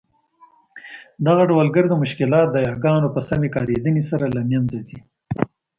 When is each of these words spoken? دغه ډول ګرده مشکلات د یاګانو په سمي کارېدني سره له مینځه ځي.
دغه 1.25 1.43
ډول 1.49 1.67
ګرده 1.75 1.95
مشکلات 2.03 2.47
د 2.51 2.57
یاګانو 2.67 3.13
په 3.15 3.21
سمي 3.29 3.49
کارېدني 3.55 4.03
سره 4.09 4.25
له 4.35 4.41
مینځه 4.49 4.79
ځي. 4.87 4.99